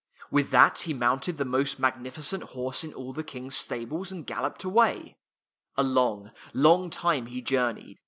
With 0.31 0.49
that 0.49 0.79
he 0.79 0.95
mounted 0.95 1.37
the 1.37 1.45
most 1.45 1.79
magnifi 1.79 2.23
cent 2.23 2.41
horse 2.41 2.83
in 2.83 2.91
all 2.91 3.13
the 3.13 3.23
King's 3.23 3.55
stables, 3.55 4.11
and 4.11 4.25
galloped 4.25 4.63
away. 4.63 5.15
A 5.77 5.83
long, 5.83 6.31
long 6.55 6.89
time 6.89 7.27
he 7.27 7.39
journeyed. 7.39 7.99